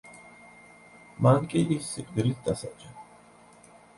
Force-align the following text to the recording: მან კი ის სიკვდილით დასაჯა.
მან 1.27 1.43
კი 1.51 1.61
ის 1.77 1.91
სიკვდილით 1.97 2.41
დასაჯა. 2.49 2.95